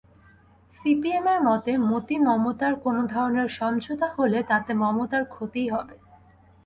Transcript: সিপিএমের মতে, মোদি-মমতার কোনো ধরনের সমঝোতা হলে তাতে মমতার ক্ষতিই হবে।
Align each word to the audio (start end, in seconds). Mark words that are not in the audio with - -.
সিপিএমের 0.73 1.39
মতে, 1.43 1.71
মোদি-মমতার 1.89 2.73
কোনো 2.83 3.01
ধরনের 3.07 3.47
সমঝোতা 3.49 4.07
হলে 4.17 4.39
তাতে 4.43 4.71
মমতার 4.81 5.23
ক্ষতিই 5.25 5.69
হবে। 5.69 5.95